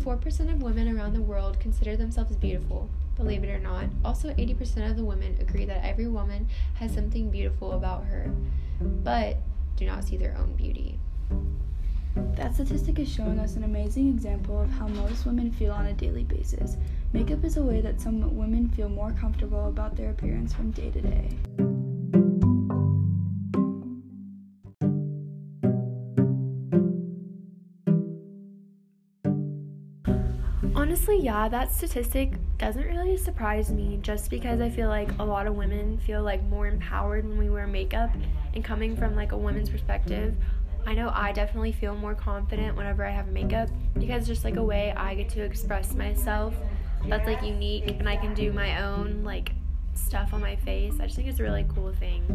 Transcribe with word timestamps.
74% 0.00 0.52
of 0.52 0.62
women 0.62 0.96
around 0.96 1.14
the 1.14 1.20
world 1.20 1.60
consider 1.60 1.96
themselves 1.96 2.34
beautiful, 2.36 2.88
believe 3.16 3.44
it 3.44 3.50
or 3.50 3.58
not. 3.58 3.84
Also, 4.04 4.30
80% 4.30 4.90
of 4.90 4.96
the 4.96 5.04
women 5.04 5.36
agree 5.40 5.64
that 5.66 5.84
every 5.84 6.06
woman 6.06 6.48
has 6.74 6.92
something 6.94 7.30
beautiful 7.30 7.72
about 7.72 8.04
her, 8.04 8.32
but 8.80 9.36
do 9.76 9.86
not 9.86 10.04
see 10.04 10.16
their 10.16 10.36
own 10.38 10.54
beauty. 10.54 10.98
That 12.34 12.54
statistic 12.54 12.98
is 12.98 13.12
showing 13.12 13.38
us 13.38 13.56
an 13.56 13.64
amazing 13.64 14.08
example 14.08 14.60
of 14.60 14.70
how 14.70 14.88
most 14.88 15.26
women 15.26 15.52
feel 15.52 15.72
on 15.72 15.86
a 15.86 15.92
daily 15.92 16.24
basis. 16.24 16.76
Makeup 17.12 17.44
is 17.44 17.56
a 17.56 17.62
way 17.62 17.80
that 17.80 18.00
some 18.00 18.36
women 18.36 18.68
feel 18.68 18.88
more 18.88 19.12
comfortable 19.12 19.68
about 19.68 19.96
their 19.96 20.10
appearance 20.10 20.52
from 20.54 20.70
day 20.70 20.90
to 20.90 21.00
day. 21.00 21.69
Honestly, 30.90 31.20
yeah, 31.20 31.48
that 31.48 31.72
statistic 31.72 32.32
doesn't 32.58 32.84
really 32.84 33.16
surprise 33.16 33.70
me 33.70 34.00
just 34.02 34.28
because 34.28 34.60
I 34.60 34.68
feel 34.68 34.88
like 34.88 35.08
a 35.20 35.24
lot 35.24 35.46
of 35.46 35.54
women 35.54 35.98
feel 35.98 36.24
like 36.24 36.42
more 36.46 36.66
empowered 36.66 37.24
when 37.28 37.38
we 37.38 37.48
wear 37.48 37.68
makeup 37.68 38.10
and 38.54 38.64
coming 38.64 38.96
from 38.96 39.14
like 39.14 39.30
a 39.30 39.36
woman's 39.36 39.70
perspective, 39.70 40.34
I 40.84 40.94
know 40.94 41.12
I 41.14 41.30
definitely 41.30 41.70
feel 41.70 41.94
more 41.94 42.16
confident 42.16 42.76
whenever 42.76 43.04
I 43.04 43.10
have 43.10 43.28
makeup 43.28 43.68
because 44.00 44.26
just 44.26 44.42
like 44.42 44.56
a 44.56 44.64
way 44.64 44.92
I 44.96 45.14
get 45.14 45.28
to 45.28 45.44
express 45.44 45.94
myself 45.94 46.54
that's 47.06 47.24
like 47.24 47.40
unique 47.40 47.86
and 47.86 48.08
I 48.08 48.16
can 48.16 48.34
do 48.34 48.52
my 48.52 48.82
own 48.82 49.22
like 49.22 49.52
stuff 49.94 50.34
on 50.34 50.40
my 50.40 50.56
face. 50.56 50.94
I 50.98 51.04
just 51.04 51.14
think 51.14 51.28
it's 51.28 51.38
a 51.38 51.44
really 51.44 51.66
cool 51.72 51.92
thing. 51.92 52.26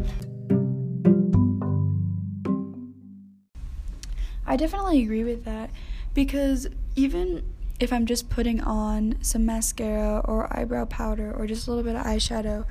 I 4.46 4.56
definitely 4.56 5.02
agree 5.02 5.24
with 5.24 5.44
that 5.44 5.68
because 6.14 6.66
even 6.94 7.44
if 7.78 7.92
I'm 7.92 8.06
just 8.06 8.30
putting 8.30 8.60
on 8.60 9.18
some 9.20 9.44
mascara 9.44 10.20
or 10.24 10.48
eyebrow 10.58 10.86
powder 10.86 11.32
or 11.32 11.46
just 11.46 11.66
a 11.66 11.70
little 11.70 11.84
bit 11.84 11.96
of 11.96 12.06
eyeshadow, 12.06 12.64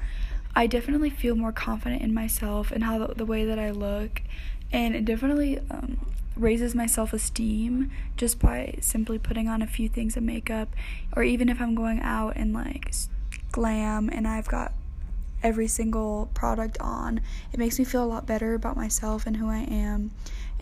I 0.55 0.67
definitely 0.67 1.09
feel 1.09 1.35
more 1.35 1.51
confident 1.51 2.01
in 2.01 2.13
myself 2.13 2.71
and 2.71 2.83
how 2.83 2.97
the, 2.99 3.13
the 3.13 3.25
way 3.25 3.45
that 3.45 3.59
I 3.59 3.71
look, 3.71 4.21
and 4.71 4.95
it 4.95 5.05
definitely 5.05 5.59
um, 5.69 5.97
raises 6.35 6.73
my 6.73 6.85
self 6.85 7.13
esteem 7.13 7.91
just 8.17 8.39
by 8.39 8.77
simply 8.81 9.19
putting 9.19 9.47
on 9.47 9.61
a 9.61 9.67
few 9.67 9.89
things 9.89 10.15
of 10.17 10.23
makeup, 10.23 10.69
or 11.15 11.23
even 11.23 11.49
if 11.49 11.61
I'm 11.61 11.75
going 11.75 11.99
out 11.99 12.35
and 12.35 12.53
like 12.53 12.93
glam 13.51 14.09
and 14.09 14.27
I've 14.27 14.47
got 14.47 14.73
every 15.43 15.67
single 15.67 16.29
product 16.33 16.77
on, 16.79 17.21
it 17.53 17.59
makes 17.59 17.77
me 17.77 17.85
feel 17.85 18.03
a 18.03 18.07
lot 18.07 18.25
better 18.25 18.53
about 18.53 18.75
myself 18.75 19.27
and 19.27 19.37
who 19.37 19.49
I 19.49 19.59
am. 19.59 20.11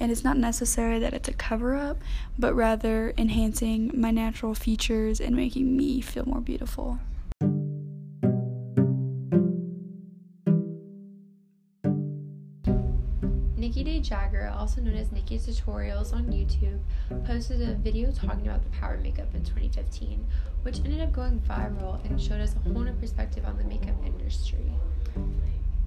And 0.04 0.12
it's 0.12 0.26
not 0.26 0.36
necessary 0.36 1.00
that 1.00 1.14
it's 1.14 1.30
a 1.30 1.34
cover 1.34 1.78
up, 1.78 1.98
but 2.38 2.54
rather 2.54 3.14
enhancing 3.18 3.90
my 3.94 4.12
natural 4.12 4.54
features 4.54 5.22
and 5.22 5.34
making 5.34 5.78
me 5.78 6.02
feel 6.02 6.26
more 6.26 6.42
beautiful. 6.42 7.00
Nikkie 13.56 13.86
de 13.86 14.02
Jager, 14.02 14.54
also 14.54 14.82
known 14.82 14.96
as 14.96 15.10
Nikki's 15.14 15.48
Tutorials 15.48 16.12
on 16.12 16.26
YouTube, 16.26 16.82
posted 17.26 17.62
a 17.62 17.76
video 17.76 18.12
talking 18.12 18.46
about 18.46 18.62
the 18.62 18.70
power 18.72 18.98
makeup 18.98 19.34
in 19.34 19.46
2015, 19.46 20.28
which 20.64 20.80
ended 20.80 21.00
up 21.00 21.14
going 21.14 21.40
viral 21.48 22.04
and 22.04 22.22
showed 22.22 22.42
us 22.42 22.58
a 22.58 22.70
whole 22.70 22.84
new 22.84 22.92
perspective 22.96 23.46
on 23.46 23.58
the 23.58 23.64
makeup 23.64 23.96
industry. 24.06 24.70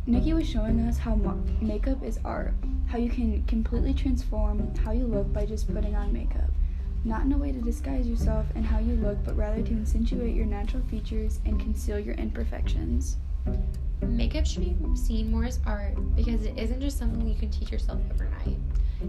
Nikkie 0.09 0.35
was 0.35 0.49
showing 0.49 0.79
us 0.83 0.99
how 0.99 1.17
makeup 1.61 2.01
is 2.05 2.21
art, 2.25 2.55
how 2.87 2.97
you 2.97 3.11
can 3.11 3.43
completely 3.49 3.93
transform 3.93 4.73
how 4.77 4.93
you 4.93 5.05
look 5.05 5.33
by 5.33 5.45
just 5.45 5.73
putting 5.75 5.97
on 5.97 6.13
makeup. 6.13 6.49
Not 7.05 7.23
in 7.23 7.33
a 7.33 7.37
way 7.39 7.51
to 7.51 7.61
disguise 7.61 8.07
yourself 8.07 8.47
and 8.55 8.65
how 8.65 8.79
you 8.79 8.95
look, 8.95 9.19
but 9.25 9.37
rather 9.37 9.63
to 9.63 9.75
accentuate 9.75 10.37
your 10.37 10.47
natural 10.47 10.85
features 10.85 11.41
and 11.45 11.59
conceal 11.59 11.99
your 11.99 12.15
imperfections. 12.15 13.17
Makeup 14.01 14.47
should 14.47 14.63
be 14.63 14.77
seen 14.97 15.33
more 15.33 15.45
as 15.45 15.59
art 15.67 15.97
because 16.15 16.45
it 16.45 16.57
isn't 16.57 16.81
just 16.81 16.99
something 16.99 17.27
you 17.27 17.35
can 17.35 17.51
teach 17.51 17.73
yourself 17.73 17.99
overnight. 18.13 18.59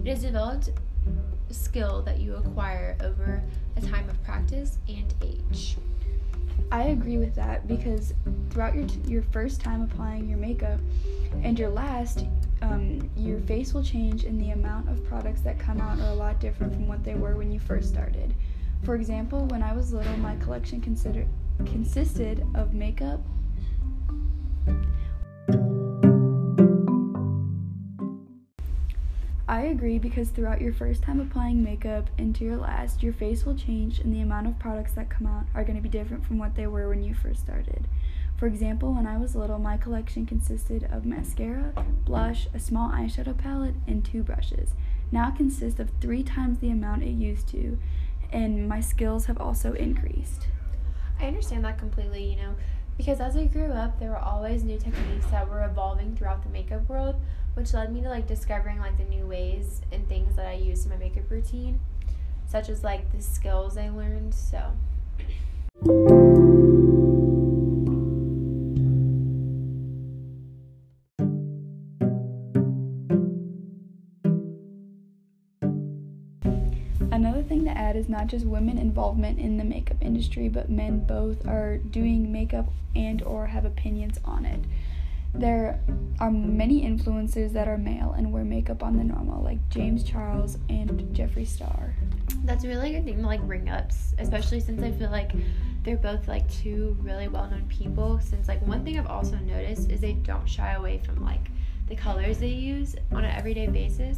It 0.04 0.08
is 0.08 0.24
a 0.24 0.28
developed 0.28 0.72
skill 1.52 2.02
that 2.04 2.20
you 2.20 2.38
acquire 2.38 2.98
over 3.04 3.44
a 3.76 3.82
time 3.82 4.10
of 4.10 4.22
practice 4.24 4.80
and 4.88 5.14
age. 5.22 5.78
I 6.72 6.84
agree 6.84 7.18
with 7.18 7.34
that 7.36 7.68
because 7.68 8.14
throughout 8.50 8.76
your 8.76 8.88
t- 8.88 9.00
your 9.08 9.22
first 9.22 9.62
time 9.62 9.82
applying 9.82 10.28
your 10.28 10.38
makeup 10.38 10.80
and 11.44 11.58
your 11.58 11.70
last, 11.70 12.26
um, 12.62 13.10
your 13.16 13.40
face 13.40 13.74
will 13.74 13.84
change, 13.84 14.26
and 14.26 14.40
the 14.40 14.52
amount 14.52 14.90
of 14.90 15.04
products 15.06 15.42
that 15.42 15.60
come 15.60 15.80
out 15.80 16.00
are 16.00 16.10
a 16.10 16.16
lot 16.16 16.40
different 16.40 16.74
from 16.74 16.88
what 16.88 17.04
they 17.04 17.16
were 17.16 17.36
when 17.38 17.52
you 17.52 17.60
first 17.60 17.90
started. 17.90 18.34
For 18.84 18.96
example, 18.96 19.46
when 19.46 19.64
I 19.64 19.74
was 19.74 19.94
little, 19.94 20.18
my 20.18 20.36
collection 20.38 20.82
consider- 20.82 21.28
consisted 21.66 22.46
of 22.54 22.74
makeup. 22.74 23.22
I 29.58 29.62
agree 29.62 29.98
because 29.98 30.30
throughout 30.30 30.62
your 30.62 30.72
first 30.72 31.02
time 31.02 31.20
applying 31.20 31.64
makeup 31.64 32.12
into 32.20 32.46
your 32.46 32.58
last, 32.58 33.02
your 33.02 33.12
face 33.12 33.44
will 33.44 33.56
change 33.56 33.98
and 33.98 34.14
the 34.14 34.22
amount 34.22 34.46
of 34.46 34.60
products 34.60 34.92
that 34.92 35.10
come 35.10 35.26
out 35.26 35.46
are 35.56 35.64
going 35.64 35.76
to 35.76 35.82
be 35.82 35.90
different 35.90 36.24
from 36.24 36.38
what 36.38 36.54
they 36.54 36.68
were 36.68 36.88
when 36.88 37.02
you 37.02 37.16
first 37.16 37.40
started. 37.40 37.88
For 38.38 38.46
example, 38.46 38.94
when 38.94 39.08
I 39.08 39.18
was 39.18 39.36
little, 39.36 39.58
my 39.58 39.76
collection 39.76 40.28
consisted 40.28 40.88
of 40.92 41.08
mascara, 41.08 41.74
blush, 42.06 42.46
a 42.54 42.60
small 42.60 42.92
eyeshadow 42.92 43.36
palette, 43.36 43.74
and 43.88 44.06
two 44.06 44.22
brushes. 44.22 44.76
Now 45.12 45.30
it 45.30 45.38
consists 45.38 45.80
of 45.80 45.90
three 46.02 46.22
times 46.22 46.60
the 46.60 46.70
amount 46.70 47.02
it 47.02 47.14
used 47.14 47.48
to, 47.48 47.80
and 48.32 48.70
my 48.70 48.80
skills 48.80 49.26
have 49.26 49.40
also 49.40 49.74
increased. 49.74 50.50
I 51.20 51.26
understand 51.26 51.66
that 51.66 51.80
completely, 51.80 52.26
you 52.26 52.36
know, 52.36 52.54
because 52.96 53.20
as 53.20 53.36
I 53.36 53.46
grew 53.46 53.72
up, 53.72 54.00
there 54.00 54.12
were 54.12 54.18
always 54.18 54.64
new 54.64 54.78
techniques 54.78 55.26
that 55.32 55.50
were 55.50 55.64
evolving 55.64 56.16
throughout 56.16 56.44
the 56.44 56.50
makeup 56.50 56.88
world, 56.88 57.16
which 57.58 57.74
led 57.74 57.92
me 57.92 58.02
to 58.02 58.08
like 58.08 58.28
discovering 58.28 58.78
like 58.78 58.96
the 59.00 59.04
new 59.06 59.26
ways 59.26 59.82
and 59.92 60.08
things 60.08 60.36
that 60.36 60.46
I 60.46 60.54
use 60.54 60.86
in 60.86 60.92
my 60.92 60.98
makeup 60.98 61.24
routine, 61.28 61.80
such 62.48 62.70
as 62.70 62.84
like 62.84 63.12
the 63.12 63.20
skills 63.20 63.78
I 63.78 63.90
learned. 63.90 64.36
So. 64.36 64.74
Another 77.12 77.42
thing 77.42 77.66
to 77.66 77.72
add 77.72 77.96
is 77.96 78.08
not 78.08 78.28
just 78.28 78.46
women 78.46 78.78
involvement 78.78 79.40
in 79.40 79.58
the 79.58 79.64
makeup 79.64 79.98
industry, 80.02 80.48
but 80.48 80.70
men 80.70 81.00
both 81.00 81.48
are 81.48 81.78
doing 81.78 82.32
makeup 82.32 82.68
and 82.96 83.24
or 83.24 83.48
have 83.48 83.66
opinions 83.66 84.20
on 84.24 84.46
it. 84.46 84.60
There 85.38 85.80
are 86.20 86.32
many 86.32 86.82
influencers 86.82 87.54
that 87.54 87.68
are 87.68 87.78
male 87.78 88.16
and 88.18 88.34
wear 88.34 88.44
makeup 88.44 88.82
on 88.82 88.98
the 88.98 89.04
normal, 89.04 89.44
like 89.44 89.60
James 89.70 90.04
Charles 90.04 90.58
and 90.68 90.90
Jeffree 91.16 91.46
Star. 91.46 91.94
That's 92.44 92.64
a 92.64 92.68
really 92.68 92.92
good 92.92 93.06
thing 93.06 93.18
to 93.18 93.26
like 93.28 93.46
bring 93.46 93.70
up, 93.70 93.92
especially 94.18 94.60
since 94.60 94.82
I 94.82 94.92
feel 94.92 95.12
like 95.12 95.34
they're 95.84 95.96
both 95.96 96.28
like 96.28 96.50
two 96.52 96.98
really 97.02 97.28
well-known 97.28 97.68
people. 97.70 98.20
Since 98.20 98.48
like 98.48 98.66
one 98.66 98.84
thing 98.84 98.98
I've 98.98 99.06
also 99.06 99.36
noticed 99.36 99.92
is 99.92 100.02
they 100.02 100.14
don't 100.14 100.50
shy 100.50 100.74
away 100.74 101.02
from 101.06 101.24
like 101.24 101.52
the 101.88 101.96
colors 101.96 102.40
they 102.40 102.48
use 102.48 102.96
on 103.12 103.24
an 103.24 103.32
everyday 103.32 103.68
basis. 103.68 104.18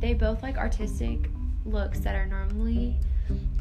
They 0.00 0.14
both 0.14 0.42
like 0.42 0.56
artistic 0.56 1.28
looks 1.66 1.98
that 2.00 2.14
are 2.14 2.26
normally 2.26 2.96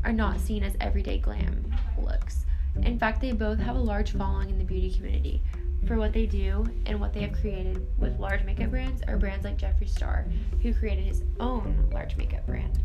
are 0.05 0.13
not 0.13 0.39
seen 0.39 0.63
as 0.63 0.77
everyday 0.79 1.17
glam 1.17 1.73
looks. 2.01 2.45
In 2.83 2.97
fact, 2.97 3.19
they 3.19 3.33
both 3.33 3.59
have 3.59 3.75
a 3.75 3.79
large 3.79 4.11
following 4.11 4.49
in 4.49 4.57
the 4.57 4.63
beauty 4.63 4.91
community 4.91 5.41
for 5.85 5.97
what 5.97 6.13
they 6.13 6.25
do 6.25 6.65
and 6.87 6.99
what 6.99 7.13
they 7.13 7.21
have 7.21 7.33
created 7.33 7.85
with 7.99 8.19
large 8.19 8.43
makeup 8.43 8.71
brands 8.71 9.03
are 9.07 9.17
brands 9.17 9.45
like 9.45 9.57
Jeffree 9.57 9.87
Star, 9.87 10.25
who 10.63 10.73
created 10.73 11.05
his 11.05 11.23
own 11.39 11.87
large 11.93 12.17
makeup 12.17 12.45
brand. 12.47 12.81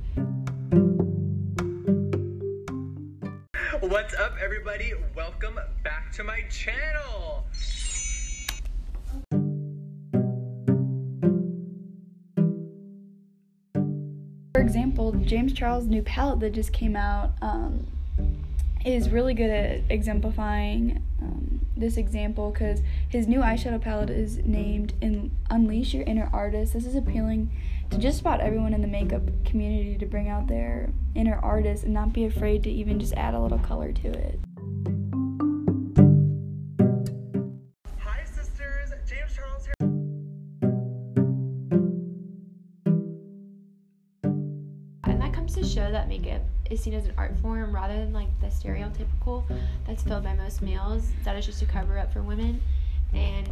What's 3.80 4.12
up, 4.14 4.34
everybody? 4.42 4.92
Welcome 5.16 5.58
back 5.82 6.12
to 6.12 6.24
my 6.24 6.42
channel. 6.50 7.46
For 14.52 14.60
example, 14.60 15.12
James 15.12 15.54
Charles' 15.54 15.86
new 15.86 16.02
palette 16.02 16.40
that 16.40 16.52
just 16.52 16.74
came 16.74 16.96
out 16.96 17.30
um, 17.40 17.86
is 18.84 19.08
really 19.08 19.32
good 19.32 19.48
at 19.48 19.80
exemplifying 19.88 21.02
um, 21.22 21.59
this 21.80 21.96
example 21.96 22.50
because 22.50 22.80
his 23.08 23.26
new 23.26 23.40
eyeshadow 23.40 23.80
palette 23.80 24.10
is 24.10 24.38
named 24.38 24.94
in 25.00 25.30
Unleash 25.50 25.94
Your 25.94 26.04
Inner 26.04 26.30
Artist. 26.32 26.74
This 26.74 26.86
is 26.86 26.94
appealing 26.94 27.50
to 27.90 27.98
just 27.98 28.20
about 28.20 28.40
everyone 28.40 28.74
in 28.74 28.82
the 28.82 28.86
makeup 28.86 29.22
community 29.44 29.98
to 29.98 30.06
bring 30.06 30.28
out 30.28 30.46
their 30.46 30.90
inner 31.14 31.40
artist 31.42 31.84
and 31.84 31.92
not 31.92 32.12
be 32.12 32.24
afraid 32.24 32.62
to 32.62 32.70
even 32.70 33.00
just 33.00 33.14
add 33.14 33.34
a 33.34 33.40
little 33.40 33.58
color 33.58 33.92
to 33.92 34.08
it. 34.08 34.38
That 45.90 46.08
makeup 46.08 46.42
is 46.70 46.80
seen 46.80 46.94
as 46.94 47.06
an 47.06 47.12
art 47.16 47.36
form 47.40 47.74
rather 47.74 47.94
than 47.94 48.12
like 48.12 48.28
the 48.40 48.46
stereotypical 48.46 49.44
that's 49.86 50.02
filled 50.02 50.24
by 50.24 50.34
most 50.34 50.62
males 50.62 51.10
that 51.24 51.36
is 51.36 51.46
just 51.46 51.62
a 51.62 51.66
cover 51.66 51.98
up 51.98 52.12
for 52.12 52.22
women 52.22 52.60
and 53.12 53.48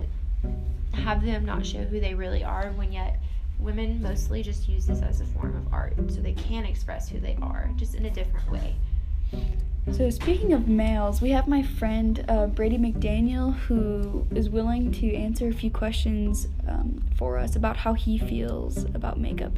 have 0.92 1.24
them 1.24 1.44
not 1.44 1.66
show 1.66 1.78
who 1.84 2.00
they 2.00 2.14
really 2.14 2.44
are 2.44 2.72
when 2.76 2.92
yet 2.92 3.20
women 3.58 4.00
mostly 4.00 4.42
just 4.42 4.68
use 4.68 4.86
this 4.86 5.02
as 5.02 5.20
a 5.20 5.24
form 5.26 5.56
of 5.56 5.72
art 5.72 5.94
so 6.08 6.20
they 6.20 6.32
can 6.32 6.64
express 6.64 7.08
who 7.08 7.18
they 7.18 7.36
are 7.42 7.70
just 7.76 7.94
in 7.94 8.04
a 8.06 8.10
different 8.10 8.48
way 8.50 8.76
So, 9.96 10.10
speaking 10.10 10.52
of 10.52 10.68
males, 10.68 11.22
we 11.22 11.30
have 11.30 11.48
my 11.48 11.62
friend 11.62 12.24
uh, 12.28 12.46
Brady 12.46 12.76
McDaniel 12.76 13.54
who 13.54 14.26
is 14.34 14.50
willing 14.50 14.92
to 14.92 15.14
answer 15.14 15.48
a 15.48 15.52
few 15.52 15.70
questions 15.70 16.46
um, 16.68 17.02
for 17.16 17.38
us 17.38 17.56
about 17.56 17.78
how 17.78 17.94
he 17.94 18.18
feels 18.18 18.84
about 18.94 19.18
makeup. 19.18 19.56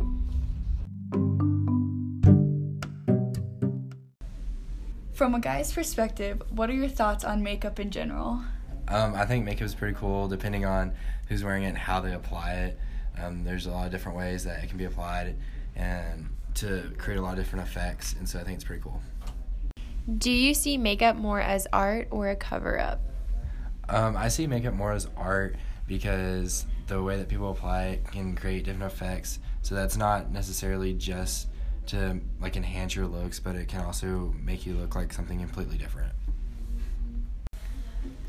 From 5.20 5.34
a 5.34 5.38
guy's 5.38 5.70
perspective, 5.70 6.42
what 6.48 6.70
are 6.70 6.72
your 6.72 6.88
thoughts 6.88 7.24
on 7.24 7.42
makeup 7.42 7.78
in 7.78 7.90
general? 7.90 8.42
Um, 8.88 9.14
I 9.14 9.26
think 9.26 9.44
makeup 9.44 9.66
is 9.66 9.74
pretty 9.74 9.94
cool 9.94 10.28
depending 10.28 10.64
on 10.64 10.94
who's 11.28 11.44
wearing 11.44 11.64
it 11.64 11.68
and 11.68 11.76
how 11.76 12.00
they 12.00 12.14
apply 12.14 12.54
it. 12.54 12.78
Um, 13.22 13.44
there's 13.44 13.66
a 13.66 13.70
lot 13.70 13.84
of 13.84 13.92
different 13.92 14.16
ways 14.16 14.44
that 14.44 14.64
it 14.64 14.68
can 14.70 14.78
be 14.78 14.86
applied 14.86 15.36
and 15.76 16.30
to 16.54 16.90
create 16.96 17.18
a 17.18 17.20
lot 17.20 17.32
of 17.32 17.44
different 17.44 17.68
effects, 17.68 18.14
and 18.14 18.26
so 18.26 18.40
I 18.40 18.44
think 18.44 18.54
it's 18.54 18.64
pretty 18.64 18.82
cool. 18.82 19.02
do 20.16 20.30
you 20.30 20.54
see 20.54 20.78
makeup 20.78 21.16
more 21.16 21.38
as 21.38 21.66
art 21.70 22.08
or 22.10 22.30
a 22.30 22.36
cover 22.36 22.78
up 22.78 23.02
Um, 23.90 24.16
I 24.16 24.28
see 24.28 24.46
makeup 24.46 24.72
more 24.72 24.92
as 24.92 25.06
art 25.18 25.56
because 25.86 26.64
the 26.86 27.02
way 27.02 27.18
that 27.18 27.28
people 27.28 27.50
apply 27.50 27.88
it 27.88 28.10
can 28.10 28.34
create 28.34 28.64
different 28.64 28.90
effects. 28.90 29.38
So 29.60 29.74
that's 29.74 29.98
not 29.98 30.32
necessarily 30.32 30.94
just 30.94 31.48
to 31.90 32.20
like 32.40 32.56
enhance 32.56 32.94
your 32.94 33.06
looks, 33.06 33.38
but 33.40 33.56
it 33.56 33.68
can 33.68 33.80
also 33.80 34.34
make 34.42 34.66
you 34.66 34.74
look 34.74 34.94
like 34.94 35.12
something 35.12 35.38
completely 35.38 35.78
different. 35.78 36.12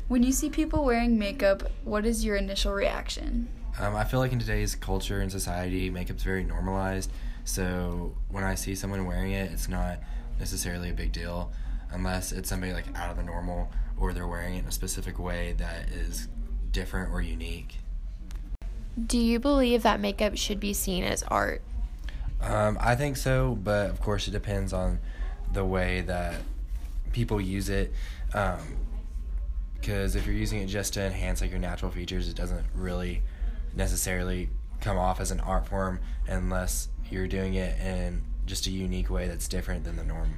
When 0.08 0.22
you 0.22 0.32
see 0.32 0.50
people 0.50 0.84
wearing 0.84 1.18
makeup, 1.18 1.70
what 1.84 2.04
is 2.04 2.24
your 2.24 2.36
initial 2.36 2.72
reaction? 2.72 3.48
Um, 3.78 3.96
I 3.96 4.04
feel 4.04 4.20
like 4.20 4.32
in 4.32 4.38
today's 4.38 4.74
culture 4.74 5.20
and 5.20 5.32
society, 5.32 5.90
makeup's 5.90 6.22
very 6.22 6.44
normalized. 6.44 7.10
So 7.44 8.14
when 8.28 8.44
I 8.44 8.54
see 8.54 8.74
someone 8.74 9.06
wearing 9.06 9.32
it, 9.32 9.50
it's 9.50 9.68
not 9.68 9.98
necessarily 10.38 10.90
a 10.90 10.94
big 10.94 11.12
deal 11.12 11.52
unless 11.92 12.32
it's 12.32 12.48
somebody 12.48 12.72
like 12.72 12.84
out 12.96 13.10
of 13.10 13.16
the 13.16 13.22
normal 13.22 13.70
or 13.98 14.12
they're 14.12 14.26
wearing 14.26 14.56
it 14.56 14.60
in 14.60 14.66
a 14.66 14.72
specific 14.72 15.18
way 15.18 15.54
that 15.58 15.88
is 15.90 16.28
different 16.72 17.12
or 17.12 17.20
unique. 17.20 17.76
do 19.06 19.18
you 19.18 19.38
believe 19.38 19.82
that 19.82 20.00
makeup 20.00 20.36
should 20.36 20.58
be 20.58 20.72
seen 20.72 21.04
as 21.04 21.22
art 21.24 21.62
Um, 22.42 22.76
I 22.80 22.96
think 22.96 23.16
so, 23.16 23.56
but 23.62 23.90
of 23.90 24.00
course 24.00 24.26
it 24.26 24.32
depends 24.32 24.72
on 24.72 24.98
the 25.52 25.64
way 25.64 26.00
that 26.02 26.34
people 27.12 27.40
use 27.40 27.68
it. 27.68 27.92
Because 29.80 30.16
if 30.16 30.26
you're 30.26 30.34
using 30.34 30.60
it 30.60 30.66
just 30.66 30.94
to 30.94 31.02
enhance 31.02 31.40
like 31.40 31.50
your 31.50 31.60
natural 31.60 31.90
features, 31.90 32.28
it 32.28 32.36
doesn't 32.36 32.64
really 32.74 33.22
necessarily 33.74 34.48
come 34.80 34.98
off 34.98 35.20
as 35.20 35.30
an 35.30 35.40
art 35.40 35.66
form 35.66 36.00
unless 36.26 36.88
you're 37.10 37.28
doing 37.28 37.54
it 37.54 37.78
in 37.80 38.22
just 38.46 38.66
a 38.66 38.70
unique 38.70 39.08
way 39.10 39.28
that's 39.28 39.46
different 39.46 39.84
than 39.84 39.96
the 39.96 40.04
norm. 40.04 40.34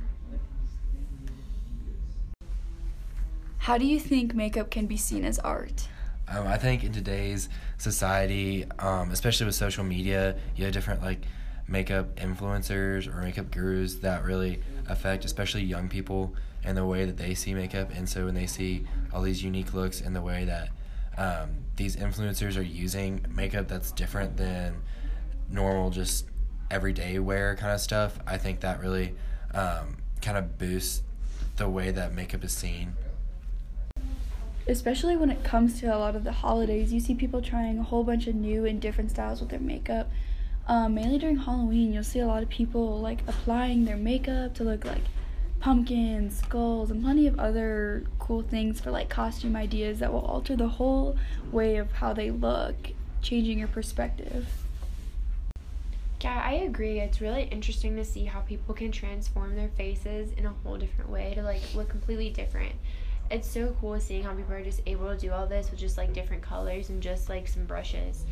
How 3.59 3.79
do 3.79 3.87
you 3.87 3.99
think 3.99 4.35
makeup 4.35 4.71
can 4.71 4.87
be 4.87 4.99
seen 4.99 5.25
as 5.25 5.39
art? 5.39 5.89
Um, 6.29 6.47
I 6.47 6.59
think 6.59 6.85
in 6.85 6.93
today's 6.93 7.49
society, 7.79 8.67
um, 8.79 9.11
especially 9.11 9.47
with 9.47 9.55
social 9.55 9.85
media, 9.85 10.37
you 10.55 10.65
have 10.65 10.75
different 10.75 11.03
like 11.03 11.23
makeup 11.66 12.16
influencers 12.16 13.06
or 13.06 13.22
makeup 13.22 13.50
gurus 13.50 13.96
that 13.96 14.25
really 14.25 14.61
affect, 14.88 15.25
especially 15.25 15.62
young 15.62 15.88
people, 15.88 16.34
and 16.62 16.76
the 16.76 16.84
way 16.84 17.05
that 17.05 17.16
they 17.16 17.34
see 17.34 17.55
makeup. 17.55 17.90
And 17.94 18.08
so 18.08 18.26
when 18.26 18.34
they 18.34 18.46
see 18.46 18.87
all 19.12 19.22
these 19.22 19.43
unique 19.43 19.75
looks 19.75 20.00
and 20.00 20.14
the 20.14 20.22
way 20.22 20.44
that 20.44 20.69
um, 21.16 21.50
these 21.76 21.96
influencers 21.96 22.58
are 22.58 22.62
using 22.62 23.25
makeup 23.31 23.69
that's 23.69 23.93
different 23.93 24.37
than 24.37 24.82
normal, 25.50 25.90
just 25.90 26.26
everyday 26.70 27.19
wear 27.19 27.56
kind 27.56 27.72
of 27.72 27.81
stuff, 27.81 28.19
I 28.26 28.38
think 28.38 28.60
that 28.60 28.81
really 28.81 29.14
um, 29.52 29.99
kind 30.20 30.37
of 30.37 30.58
boosts 30.58 31.02
the 31.56 31.69
way 31.69 31.90
that 31.93 32.12
makeup 32.12 32.43
is 32.44 32.52
seen. 32.52 32.94
especially 34.67 35.14
when 35.17 35.31
it 35.31 35.44
comes 35.44 35.78
to 35.81 35.87
a 35.87 35.99
lot 35.99 36.17
of 36.17 36.25
the 36.25 36.32
holidays, 36.32 36.93
you 36.93 36.99
see 36.99 37.14
people 37.14 37.43
trying 37.43 37.78
a 37.78 37.82
whole 37.82 38.02
bunch 38.02 38.26
of 38.26 38.34
new 38.34 38.64
and 38.64 38.81
different 38.81 39.10
styles 39.10 39.40
with 39.40 39.50
their 39.50 39.60
makeup. 39.60 40.10
Um, 40.66 40.94
mainly 40.94 41.19
during 41.19 41.37
Halloween, 41.37 41.93
you'll 41.93 42.05
see 42.05 42.20
a 42.20 42.26
lot 42.26 42.43
of 42.43 42.49
people 42.49 42.99
like 43.00 43.20
applying 43.26 43.84
their 43.84 43.96
makeup 43.96 44.55
to 44.55 44.64
look 44.64 44.84
like 44.84 45.02
pumpkins, 45.61 46.38
skulls, 46.38 46.90
and 46.90 47.02
plenty 47.02 47.26
of 47.26 47.38
other 47.38 48.05
cool 48.19 48.43
things 48.43 48.81
for 48.81 48.90
like 48.90 49.08
costume 49.08 49.56
ideas 49.56 49.99
that 49.99 50.12
will 50.12 50.25
alter 50.25 50.56
the 50.56 50.69
whole 50.69 51.16
way 51.52 51.76
of 51.76 51.93
how 51.93 52.14
they 52.14 52.31
look, 52.31 52.75
changing 53.20 53.58
your 53.58 53.69
perspective. 53.69 54.46
Yeah, 56.22 56.43
I 56.43 56.55
agree. 56.55 57.00
It's 57.00 57.20
really 57.20 57.43
interesting 57.44 57.96
to 57.96 58.05
see 58.05 58.25
how 58.25 58.40
people 58.40 58.75
can 58.75 58.90
transform 58.90 59.56
their 59.56 59.69
faces 59.69 60.32
in 60.38 60.46
a 60.46 60.55
whole 60.64 60.78
different 60.78 61.10
way 61.10 61.34
to 61.34 61.43
like 61.43 61.60
look 61.75 61.90
completely 61.90 62.31
different. 62.31 62.72
It's 63.31 63.46
so 63.46 63.76
cool 63.78 64.00
seeing 64.00 64.22
how 64.22 64.32
people 64.32 64.55
are 64.55 64.64
just 64.64 64.81
able 64.87 65.08
to 65.08 65.19
do 65.19 65.32
all 65.32 65.46
this 65.46 65.70
with 65.70 65.81
just 65.81 65.99
like 65.99 66.14
different 66.14 66.43
colors 66.43 66.88
and 66.88 67.02
just 67.02 67.28
like 67.28 67.46
some 67.46 67.67
brushes. 67.67 68.25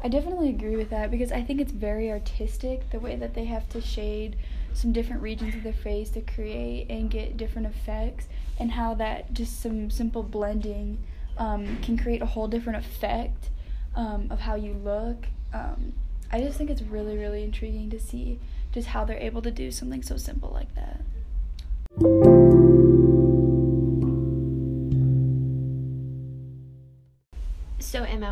I 0.00 0.08
definitely 0.08 0.50
agree 0.50 0.76
with 0.76 0.90
that 0.90 1.10
because 1.10 1.32
I 1.32 1.42
think 1.42 1.60
it's 1.60 1.72
very 1.72 2.10
artistic 2.10 2.90
the 2.90 3.00
way 3.00 3.16
that 3.16 3.34
they 3.34 3.46
have 3.46 3.68
to 3.70 3.80
shade 3.80 4.36
some 4.72 4.92
different 4.92 5.22
regions 5.22 5.54
of 5.56 5.64
their 5.64 5.72
face 5.72 6.10
to 6.10 6.20
create 6.20 6.86
and 6.88 7.10
get 7.10 7.36
different 7.36 7.66
effects, 7.66 8.28
and 8.60 8.70
how 8.70 8.94
that 8.94 9.32
just 9.32 9.60
some 9.60 9.90
simple 9.90 10.22
blending 10.22 10.98
um, 11.36 11.78
can 11.82 11.98
create 11.98 12.22
a 12.22 12.26
whole 12.26 12.46
different 12.46 12.84
effect 12.84 13.50
um, 13.96 14.28
of 14.30 14.40
how 14.40 14.54
you 14.54 14.72
look. 14.72 15.26
Um, 15.52 15.94
I 16.30 16.40
just 16.40 16.58
think 16.58 16.70
it's 16.70 16.82
really, 16.82 17.16
really 17.16 17.42
intriguing 17.42 17.90
to 17.90 17.98
see 17.98 18.38
just 18.72 18.88
how 18.88 19.04
they're 19.04 19.18
able 19.18 19.42
to 19.42 19.50
do 19.50 19.72
something 19.72 20.02
so 20.02 20.16
simple 20.16 20.50
like 20.50 20.72
that. 20.74 22.27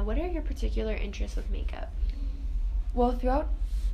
What 0.02 0.18
are 0.18 0.26
your 0.26 0.42
particular 0.42 0.94
interests 0.94 1.36
with 1.36 1.50
makeup? 1.50 1.90
Well, 2.94 3.12
throughout 3.12 3.48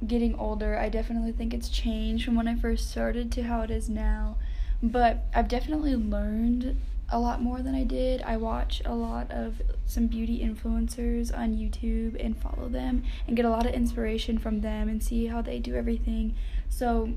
getting 0.07 0.35
older, 0.37 0.79
I 0.79 0.89
definitely 0.89 1.33
think 1.33 1.53
it's 1.53 1.69
changed 1.69 2.25
from 2.25 2.35
when 2.35 2.49
I 2.49 2.57
first 2.57 2.91
started 2.91 3.33
to 3.33 3.43
how 3.43 3.63
it 3.63 3.71
is 3.71 3.89
now. 3.89 4.37
But 4.83 5.25
I've 5.35 5.49
definitely 5.49 5.95
learned 5.95 6.77
a 7.09 7.19
lot 7.19 7.43
more 7.43 7.61
than 7.61 7.75
I 7.75 7.85
did. 7.85 8.23
I 8.23 8.37
watch 8.37 8.81
a 8.85 8.95
lot 8.95 9.31
of 9.31 9.61
some 9.87 10.07
beauty 10.07 10.41
influencers 10.41 11.37
on 11.37 11.55
YouTube 11.55 12.17
and 12.25 12.37
follow 12.37 12.69
them 12.69 13.05
and 13.27 13.37
get 13.37 13.45
a 13.45 13.51
lot 13.51 13.67
of 13.67 13.75
inspiration 13.75 14.39
from 14.39 14.63
them 14.63 14.89
and 14.89 15.03
see 15.03 15.27
how 15.27 15.43
they 15.43 15.59
do 15.59 15.75
everything. 15.75 16.35
So 16.69 17.11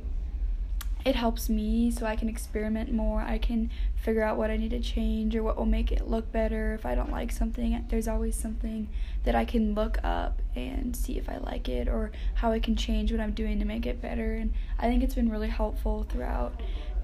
it 1.05 1.15
helps 1.15 1.49
me 1.49 1.91
so 1.91 2.07
I 2.07 2.15
can 2.15 2.27
experiment 2.27 2.91
more. 2.91 3.21
I 3.21 3.37
can 3.37 3.69
figure 3.95 4.23
out 4.23 4.37
what 4.37 4.49
I 4.49 4.57
need 4.57 4.71
to 4.71 4.79
change 4.79 5.35
or 5.35 5.43
what 5.43 5.55
will 5.55 5.67
make 5.67 5.91
it 5.91 6.09
look 6.09 6.31
better. 6.31 6.73
If 6.73 6.83
I 6.83 6.95
don't 6.95 7.11
like 7.11 7.31
something, 7.31 7.85
there's 7.89 8.07
always 8.07 8.35
something 8.35 8.89
that 9.23 9.35
I 9.35 9.45
can 9.45 9.75
look 9.75 9.99
up 10.03 10.41
and 10.55 10.95
see 10.95 11.19
if 11.19 11.29
I 11.29 11.37
like 11.37 11.69
it 11.69 11.87
or 11.87 12.11
how 12.33 12.51
I 12.51 12.59
can 12.59 12.75
change 12.75 13.11
what 13.11 13.21
I'm 13.21 13.33
doing 13.33 13.59
to 13.59 13.65
make 13.65 13.85
it 13.85 14.01
better. 14.01 14.33
And 14.33 14.51
I 14.79 14.87
think 14.87 15.03
it's 15.03 15.13
been 15.13 15.29
really 15.29 15.49
helpful 15.49 16.07
throughout 16.09 16.59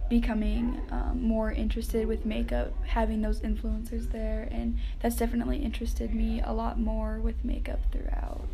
becoming 0.10 0.82
um, 0.90 1.22
more 1.22 1.52
interested 1.52 2.08
with 2.08 2.26
makeup, 2.26 2.74
having 2.88 3.22
those 3.22 3.42
influencers 3.42 4.12
there. 4.12 4.48
And 4.52 4.80
that's 5.00 5.16
definitely 5.16 5.58
interested 5.58 6.14
me 6.14 6.42
a 6.44 6.54
lot 6.54 6.80
more 6.80 7.20
with 7.20 7.46
makeup 7.46 7.80
throughout. 7.92 8.48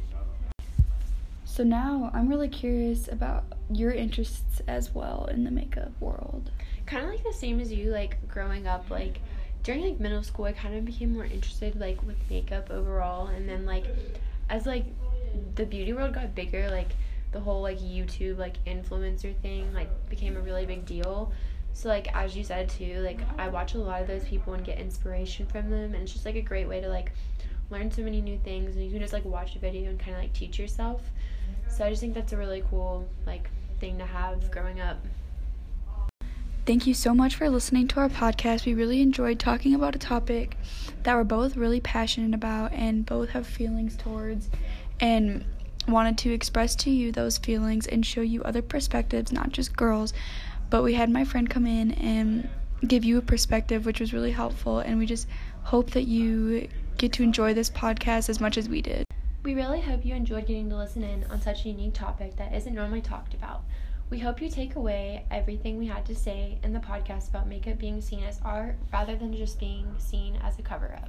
So 1.57 1.63
now 1.63 2.11
I'm 2.13 2.29
really 2.29 2.49
curious 2.49 3.07
about 3.07 3.43
your 3.71 3.91
interests 3.91 4.61
as 4.67 4.93
well 4.93 5.27
in 5.31 5.43
the 5.43 5.49
makeup 5.49 5.91
world. 5.99 6.51
Kind 6.85 7.03
of 7.03 7.09
like 7.09 7.23
the 7.23 7.33
same 7.33 7.59
as 7.59 7.73
you, 7.73 7.89
like 7.89 8.15
growing 8.27 8.67
up, 8.67 8.91
like 8.91 9.21
during 9.63 9.81
like 9.83 9.99
middle 9.99 10.21
school, 10.21 10.45
I 10.45 10.51
kind 10.51 10.75
of 10.75 10.85
became 10.85 11.13
more 11.13 11.25
interested 11.25 11.79
like 11.79 11.99
with 12.03 12.17
makeup 12.29 12.69
overall, 12.69 13.25
and 13.25 13.49
then 13.49 13.65
like 13.65 13.85
as 14.51 14.67
like 14.67 14.85
the 15.55 15.65
beauty 15.65 15.93
world 15.93 16.13
got 16.13 16.35
bigger, 16.35 16.69
like 16.69 16.91
the 17.31 17.39
whole 17.39 17.63
like 17.63 17.79
YouTube 17.79 18.37
like 18.37 18.63
influencer 18.65 19.35
thing 19.37 19.73
like 19.73 19.89
became 20.11 20.37
a 20.37 20.41
really 20.41 20.67
big 20.67 20.85
deal. 20.85 21.31
So 21.73 21.89
like 21.89 22.15
as 22.15 22.37
you 22.37 22.43
said 22.43 22.69
too, 22.69 22.99
like 22.99 23.19
I 23.39 23.47
watch 23.47 23.73
a 23.73 23.79
lot 23.79 24.03
of 24.03 24.07
those 24.07 24.25
people 24.25 24.53
and 24.53 24.63
get 24.63 24.77
inspiration 24.77 25.47
from 25.47 25.71
them, 25.71 25.95
and 25.95 26.03
it's 26.03 26.13
just 26.13 26.23
like 26.23 26.35
a 26.35 26.41
great 26.41 26.67
way 26.67 26.81
to 26.81 26.87
like 26.87 27.13
learn 27.71 27.89
so 27.89 28.03
many 28.03 28.21
new 28.21 28.37
things, 28.43 28.75
and 28.75 28.85
you 28.85 28.91
can 28.91 28.99
just 28.99 29.11
like 29.11 29.25
watch 29.25 29.55
a 29.55 29.59
video 29.59 29.89
and 29.89 29.99
kind 29.99 30.15
of 30.15 30.21
like 30.21 30.33
teach 30.33 30.59
yourself. 30.59 31.01
So 31.69 31.85
I 31.85 31.89
just 31.89 32.01
think 32.01 32.13
that's 32.13 32.33
a 32.33 32.37
really 32.37 32.63
cool 32.69 33.07
like 33.25 33.49
thing 33.79 33.97
to 33.99 34.05
have 34.05 34.49
growing 34.51 34.81
up. 34.81 34.97
Thank 36.65 36.85
you 36.85 36.93
so 36.93 37.13
much 37.13 37.35
for 37.35 37.49
listening 37.49 37.87
to 37.89 38.01
our 38.01 38.09
podcast. 38.09 38.65
We 38.65 38.73
really 38.73 39.01
enjoyed 39.01 39.39
talking 39.39 39.73
about 39.73 39.95
a 39.95 39.99
topic 39.99 40.57
that 41.03 41.15
we're 41.15 41.23
both 41.23 41.55
really 41.55 41.79
passionate 41.79 42.33
about 42.33 42.73
and 42.73 43.05
both 43.05 43.29
have 43.29 43.47
feelings 43.47 43.95
towards. 43.95 44.49
And 44.99 45.45
wanted 45.87 46.17
to 46.17 46.33
express 46.33 46.75
to 46.75 46.89
you 46.89 47.11
those 47.11 47.37
feelings 47.37 47.87
and 47.87 48.05
show 48.05 48.21
you 48.21 48.43
other 48.43 48.61
perspectives, 48.61 49.31
not 49.31 49.51
just 49.51 49.75
girls. 49.75 50.13
But 50.69 50.83
we 50.83 50.93
had 50.93 51.09
my 51.09 51.23
friend 51.23 51.49
come 51.49 51.65
in 51.65 51.93
and 51.93 52.49
give 52.85 53.05
you 53.05 53.17
a 53.17 53.21
perspective, 53.21 53.85
which 53.85 54.01
was 54.01 54.13
really 54.13 54.31
helpful. 54.31 54.79
And 54.79 54.99
we 54.99 55.05
just 55.05 55.27
hope 55.63 55.91
that 55.91 56.03
you 56.03 56.67
get 56.97 57.13
to 57.13 57.23
enjoy 57.23 57.53
this 57.53 57.69
podcast 57.69 58.29
as 58.29 58.41
much 58.41 58.57
as 58.57 58.67
we 58.67 58.81
did. 58.81 59.05
We 59.47 59.55
really 59.55 59.79
hope 59.79 60.03
you 60.03 60.13
enjoyed 60.13 60.45
getting 60.45 60.69
to 60.71 60.75
listen 60.75 61.03
in 61.03 61.23
on 61.31 61.39
such 61.39 61.63
a 61.63 61.69
unique 61.69 61.93
topic 61.93 62.35
that 62.35 62.53
isn't 62.53 62.75
normally 62.75 62.99
talked 62.99 63.33
about. 63.33 63.63
We 64.09 64.19
hope 64.19 64.41
you 64.41 64.49
take 64.49 64.75
away 64.75 65.25
everything 65.31 65.77
we 65.77 65.87
had 65.87 66.05
to 66.07 66.15
say 66.15 66.59
in 66.63 66.73
the 66.73 66.81
podcast 66.81 67.29
about 67.29 67.47
makeup 67.47 67.77
being 67.77 68.01
seen 68.01 68.25
as 68.25 68.41
art 68.43 68.75
rather 68.91 69.15
than 69.15 69.33
just 69.33 69.57
being 69.57 69.87
seen 69.99 70.37
as 70.43 70.59
a 70.59 70.63
cover 70.63 70.99
up. 71.01 71.07